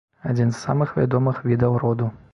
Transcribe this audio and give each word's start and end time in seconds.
Адзін 0.29 0.53
з 0.53 0.61
самых 0.61 0.95
вядомых 1.01 1.45
відаў 1.53 1.81
роду. 1.85 2.13